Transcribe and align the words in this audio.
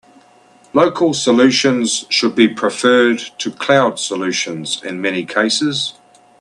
Local 0.73 1.13
solutions 1.13 2.05
should 2.09 2.33
be 2.33 2.47
preferred 2.47 3.19
to 3.37 3.51
cloud 3.51 3.99
solutions 3.99 4.81
in 4.83 4.99
many 4.99 5.27
cases. 5.27 5.93